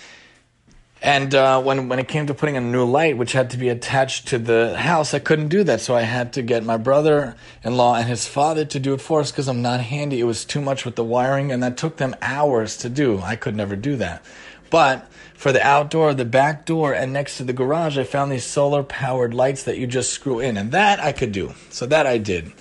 And 1.01 1.35
uh, 1.35 1.61
when 1.61 1.87
when 1.87 1.99
it 1.99 2.07
came 2.07 2.27
to 2.27 2.33
putting 2.33 2.57
a 2.57 2.61
new 2.61 2.85
light, 2.85 3.17
which 3.17 3.33
had 3.33 3.51
to 3.51 3.57
be 3.57 3.69
attached 3.69 4.27
to 4.29 4.39
the 4.39 4.77
house, 4.77 5.13
I 5.13 5.19
couldn't 5.19 5.49
do 5.49 5.63
that. 5.65 5.81
So 5.81 5.95
I 5.95 6.01
had 6.01 6.33
to 6.33 6.41
get 6.41 6.63
my 6.63 6.77
brother-in-law 6.77 7.95
and 7.95 8.07
his 8.07 8.25
father 8.27 8.65
to 8.65 8.79
do 8.79 8.93
it 8.93 9.01
for 9.01 9.19
us 9.19 9.31
because 9.31 9.47
I'm 9.47 9.61
not 9.61 9.81
handy. 9.81 10.19
It 10.19 10.23
was 10.23 10.45
too 10.45 10.61
much 10.61 10.85
with 10.85 10.95
the 10.95 11.03
wiring, 11.03 11.51
and 11.51 11.61
that 11.61 11.77
took 11.77 11.97
them 11.97 12.15
hours 12.21 12.77
to 12.77 12.89
do. 12.89 13.19
I 13.19 13.35
could 13.35 13.55
never 13.55 13.75
do 13.75 13.97
that. 13.97 14.25
But 14.71 15.07
for 15.35 15.51
the 15.51 15.65
outdoor, 15.65 16.13
the 16.13 16.25
back 16.25 16.65
door, 16.65 16.93
and 16.93 17.13
next 17.13 17.37
to 17.37 17.43
the 17.43 17.53
garage, 17.53 17.97
I 17.97 18.03
found 18.03 18.31
these 18.31 18.45
solar-powered 18.45 19.33
lights 19.33 19.63
that 19.63 19.77
you 19.77 19.85
just 19.85 20.11
screw 20.11 20.39
in, 20.39 20.57
and 20.57 20.71
that 20.71 20.99
I 20.99 21.11
could 21.11 21.31
do. 21.31 21.53
So 21.69 21.85
that 21.85 22.07
I 22.07 22.17
did 22.17 22.51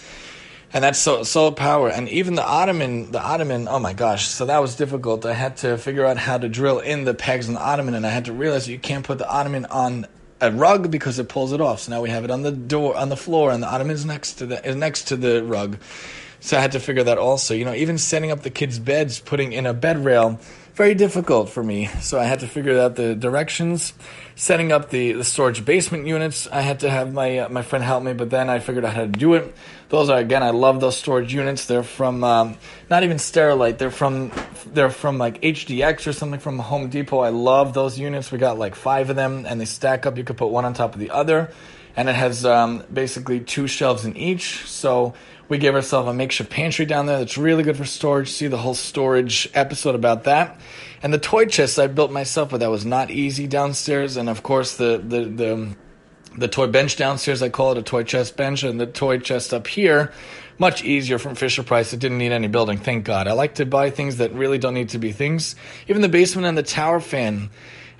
and 0.75 0.83
that's 0.83 0.99
so 0.99 1.23
solar 1.23 1.52
power. 1.52 1.88
And 1.88 2.09
even 2.09 2.35
the 2.35 2.45
ottoman 2.45 3.12
the 3.12 3.23
ottoman 3.23 3.69
oh 3.69 3.78
my 3.78 3.93
gosh. 3.95 4.26
So 4.26 4.47
that 4.47 4.59
was 4.59 4.75
difficult. 4.75 5.25
I 5.25 5.33
had 5.33 5.57
to 5.59 5.78
figure 5.78 6.04
out 6.04 6.19
how 6.19 6.37
to 6.37 6.49
drill 6.49 6.81
in 6.81 7.04
the 7.04 7.14
pegs 7.14 7.49
on 7.49 7.54
the 7.54 7.62
ottoman 7.62 7.95
and 7.95 8.04
i 8.04 8.11
had 8.11 8.26
to 8.26 8.33
realize 8.33 8.69
you 8.69 8.78
can't 8.78 9.07
put 9.07 9.19
the 9.19 9.31
ottoman 9.31 9.64
on 9.66 10.07
a 10.40 10.50
rug 10.50 10.90
because 10.90 11.19
it 11.21 11.28
pulls 11.28 11.52
it 11.52 11.61
off. 11.61 11.81
So 11.81 11.93
now 11.93 12.02
we 12.02 12.11
have 12.11 12.25
it 12.25 12.31
on 12.31 12.43
the 12.43 12.50
door 12.50 12.97
on 12.97 13.09
the 13.09 13.16
floor 13.16 13.52
and 13.52 13.62
the 13.62 13.69
ottoman 13.69 13.95
is 13.95 14.04
next 14.04 14.35
to 14.35 14.47
the 14.47 14.69
is 14.69 14.75
next 14.75 15.04
to 15.04 15.16
the 15.16 15.45
rug. 15.45 15.78
So 16.40 16.59
i 16.59 16.61
had 16.61 16.73
to 16.73 16.81
figure 16.81 17.04
that 17.04 17.19
also. 17.19 17.54
You 17.54 17.64
know 17.64 17.75
even 17.75 17.97
setting 17.97 18.33
up 18.33 18.40
the 18.40 18.50
kids 18.50 18.81
beds 18.81 19.21
putting 19.21 19.52
in 19.52 19.66
a 19.66 19.73
bed 19.73 20.04
rail 20.04 20.40
very 20.75 20.95
difficult 20.95 21.49
for 21.49 21.62
me. 21.62 21.87
So 22.00 22.19
I 22.19 22.25
had 22.25 22.40
to 22.40 22.49
figure 22.49 22.78
out 22.81 22.97
the 22.97 23.14
directions, 23.14 23.95
setting 24.35 24.73
up 24.73 24.90
the, 24.90 25.12
the 25.12 25.25
storage 25.25 25.64
basement 25.64 26.07
units. 26.07 26.49
I 26.49 26.62
had 26.62 26.81
to 26.81 26.90
have 26.90 27.12
my 27.12 27.38
uh, 27.38 27.49
my 27.49 27.62
friend 27.62 27.85
help 27.85 28.02
me, 28.02 28.12
but 28.12 28.31
then 28.31 28.50
I 28.50 28.59
figured 28.59 28.85
out 28.85 28.95
how 28.95 29.02
to 29.02 29.07
do 29.07 29.35
it. 29.35 29.54
Those 29.88 30.11
are 30.11 30.19
again, 30.19 30.43
I 30.43 30.50
love 30.50 30.81
those 30.81 30.97
storage 30.97 31.33
units. 31.33 31.66
They're 31.66 31.85
from 31.85 32.25
um, 32.25 32.57
not 32.90 33.04
even 33.04 33.19
Sterilite. 33.19 33.78
They're 33.78 33.93
from 33.93 34.33
they're 34.66 34.90
from 34.90 35.16
like 35.19 35.40
HDX 35.43 36.09
or 36.09 36.12
something 36.12 36.40
from 36.40 36.59
Home 36.59 36.88
Depot. 36.88 37.21
I 37.21 37.28
love 37.28 37.73
those 37.73 37.99
units. 37.99 38.33
We 38.33 38.38
got 38.38 38.59
like 38.59 38.75
five 38.75 39.11
of 39.11 39.16
them, 39.16 39.47
and 39.47 39.61
they 39.61 39.66
stack 39.66 40.07
up. 40.07 40.19
You 40.19 40.25
could 40.25 40.37
put 40.37 40.49
one 40.49 40.64
on 40.64 40.75
top 40.75 40.95
of 40.95 41.00
the 41.00 41.11
other, 41.11 41.52
and 41.97 42.09
it 42.09 42.16
has 42.16 42.45
um, 42.45 42.83
basically 42.93 43.38
two 43.38 43.69
shelves 43.69 44.04
in 44.04 44.16
each. 44.16 44.66
So 44.66 45.14
we 45.49 45.59
gave 45.59 45.75
ourselves 45.75 46.09
a 46.09 46.15
makeshift 46.15 46.51
pantry 46.51 46.87
down 46.87 47.07
there 47.07 47.19
that's 47.19 47.37
really 47.37 47.63
good 47.63 47.77
for 47.77 47.85
storage. 47.85 48.31
See 48.31 48.47
the 48.47 48.57
whole 48.57 48.75
storage 48.75 49.49
episode 49.55 49.95
about 49.95 50.25
that. 50.25 50.59
And 51.03 51.13
the 51.13 51.19
toy 51.19 51.47
chest 51.47 51.79
I 51.79 51.87
built 51.87 52.11
myself, 52.11 52.51
but 52.51 52.61
that 52.61 52.71
was 52.71 52.87
not 52.87 53.11
easy 53.11 53.47
downstairs. 53.47 54.17
And 54.17 54.29
of 54.29 54.43
course, 54.43 54.77
the 54.77 55.03
the 55.07 55.25
the 55.25 55.77
the 56.37 56.49
toy 56.49 56.67
bench 56.67 56.97
downstairs, 56.97 57.43
I 57.43 57.49
call 57.49 57.73
it 57.73 57.79
a 57.79 57.83
toy 57.83 58.03
chest 58.03 58.37
bench, 58.37 58.63
and 58.63 58.81
the 58.81 58.87
toy 58.87 59.19
chest 59.19 59.55
up 59.55 59.67
here, 59.67 60.13
much 60.59 60.83
easier 60.83 61.19
from 61.19 61.35
Fisher 61.35 61.63
Price. 61.63 61.93
It 61.93 62.01
didn't 62.01 62.19
need 62.19 62.33
any 62.33 62.49
building, 62.49 62.79
thank 62.79 63.05
God. 63.05 63.29
I 63.29 63.33
like 63.33 63.57
to 63.57 63.67
buy 63.67 63.91
things 63.91 64.17
that 64.17 64.33
really 64.33 64.59
don't 64.59 64.75
need 64.75 64.89
to 64.91 64.99
be 64.99 65.13
things. 65.13 65.55
Even 65.89 66.03
the 66.03 66.09
basement 66.09 66.47
and 66.47 66.59
the 66.59 66.63
tower 66.63 67.01
fan 67.01 67.51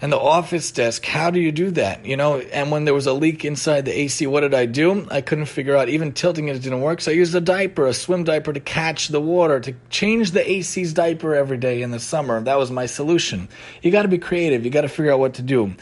and 0.01 0.13
the 0.13 0.19
office 0.19 0.71
desk. 0.71 1.05
How 1.05 1.31
do 1.31 1.41
you 1.41 1.53
do 1.53 1.71
that? 1.73 2.05
You 2.05 2.17
know, 2.17 2.39
and 2.39 2.71
when 2.71 2.85
there 2.85 2.95
was 2.95 3.07
a 3.07 3.13
leak 3.13 3.45
inside 3.45 3.85
the 3.85 3.99
AC, 3.99 4.27
what 4.27 4.41
did 4.41 4.55
I 4.55 4.67
do? 4.67 5.07
I 5.11 5.21
couldn't 5.21 5.47
figure 5.47 5.77
out. 5.77 5.89
Even 5.89 6.13
tilting 6.13 6.49
it 6.49 6.61
didn't 6.61 6.81
work. 6.81 7.01
So 7.01 7.11
I 7.11 7.15
used 7.15 7.35
a 7.35 7.41
diaper, 7.41 7.87
a 7.87 7.95
swim 7.95 8.25
diaper 8.25 8.53
to 8.53 8.61
catch 8.61 9.09
the 9.09 9.21
water, 9.21 9.61
to 9.61 9.75
change 9.91 10.33
the 10.33 10.49
AC's 10.49 10.93
diaper 10.93 11.35
every 11.35 11.59
day 11.59 11.83
in 11.83 11.91
the 11.91 12.01
summer. 12.01 12.41
That 12.41 12.59
was 12.59 12.71
my 12.71 12.87
solution. 12.87 13.49
You 13.83 13.91
got 13.91 14.03
to 14.03 14.09
be 14.09 14.19
creative. 14.19 14.65
You 14.65 14.71
got 14.71 14.83
to 14.83 14.89
figure 14.89 15.13
out 15.13 15.21
what 15.21 15.35
to 15.35 15.43
do. 15.43 15.75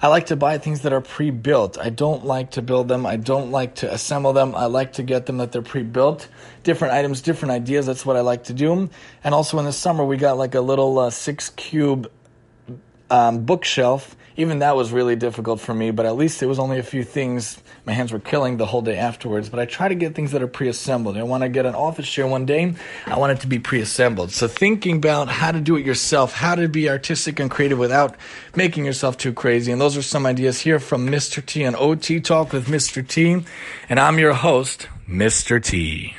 I 0.00 0.08
like 0.08 0.26
to 0.26 0.36
buy 0.36 0.58
things 0.58 0.82
that 0.82 0.92
are 0.92 1.00
pre-built. 1.00 1.78
I 1.78 1.88
don't 1.88 2.26
like 2.26 2.52
to 2.52 2.62
build 2.62 2.88
them. 2.88 3.06
I 3.06 3.16
don't 3.16 3.50
like 3.50 3.76
to 3.76 3.92
assemble 3.92 4.34
them. 4.34 4.54
I 4.54 4.66
like 4.66 4.94
to 4.94 5.02
get 5.02 5.24
them 5.24 5.38
that 5.38 5.52
they're 5.52 5.62
pre-built. 5.62 6.28
Different 6.64 6.92
items, 6.92 7.22
different 7.22 7.52
ideas. 7.52 7.86
That's 7.86 8.04
what 8.04 8.16
I 8.16 8.20
like 8.20 8.44
to 8.44 8.52
do. 8.52 8.90
And 9.24 9.34
also 9.34 9.58
in 9.58 9.64
the 9.64 9.72
summer, 9.72 10.04
we 10.04 10.18
got 10.18 10.36
like 10.36 10.54
a 10.54 10.60
little 10.60 10.98
uh, 10.98 11.10
six 11.10 11.48
cube 11.50 12.10
um, 13.10 13.44
bookshelf. 13.44 14.16
Even 14.38 14.58
that 14.58 14.76
was 14.76 14.92
really 14.92 15.16
difficult 15.16 15.60
for 15.60 15.72
me, 15.72 15.90
but 15.90 16.04
at 16.04 16.14
least 16.14 16.42
it 16.42 16.46
was 16.46 16.58
only 16.58 16.78
a 16.78 16.82
few 16.82 17.04
things. 17.04 17.58
My 17.86 17.94
hands 17.94 18.12
were 18.12 18.18
killing 18.18 18.58
the 18.58 18.66
whole 18.66 18.82
day 18.82 18.98
afterwards. 18.98 19.48
But 19.48 19.60
I 19.60 19.64
try 19.64 19.88
to 19.88 19.94
get 19.94 20.14
things 20.14 20.32
that 20.32 20.42
are 20.42 20.46
pre-assembled. 20.46 21.16
I 21.16 21.22
want 21.22 21.42
to 21.42 21.48
get 21.48 21.64
an 21.64 21.74
office 21.74 22.06
chair 22.06 22.26
one 22.26 22.44
day. 22.44 22.74
I 23.06 23.18
want 23.18 23.32
it 23.32 23.40
to 23.40 23.46
be 23.46 23.58
pre-assembled. 23.58 24.32
So 24.32 24.46
thinking 24.46 24.96
about 24.96 25.28
how 25.28 25.52
to 25.52 25.60
do 25.60 25.76
it 25.76 25.86
yourself, 25.86 26.34
how 26.34 26.54
to 26.54 26.68
be 26.68 26.90
artistic 26.90 27.40
and 27.40 27.50
creative 27.50 27.78
without 27.78 28.14
making 28.54 28.84
yourself 28.84 29.16
too 29.16 29.32
crazy. 29.32 29.72
And 29.72 29.80
those 29.80 29.96
are 29.96 30.02
some 30.02 30.26
ideas 30.26 30.60
here 30.60 30.80
from 30.80 31.06
Mr. 31.08 31.44
T 31.44 31.64
and 31.64 31.74
OT 31.74 32.20
Talk 32.20 32.52
with 32.52 32.66
Mr. 32.66 33.06
T. 33.06 33.42
And 33.88 33.98
I'm 33.98 34.18
your 34.18 34.34
host, 34.34 34.88
Mr. 35.08 35.62
T. 35.64 36.14